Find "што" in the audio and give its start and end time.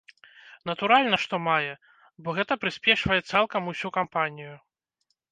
1.25-1.35